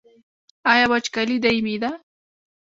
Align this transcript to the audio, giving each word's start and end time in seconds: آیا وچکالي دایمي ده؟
آیا 0.71 0.85
وچکالي 0.91 1.37
دایمي 1.43 1.75
ده؟ 1.83 1.91